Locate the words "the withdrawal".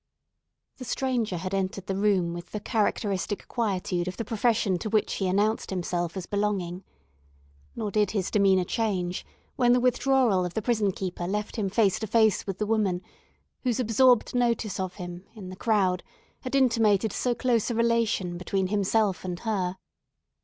9.73-10.43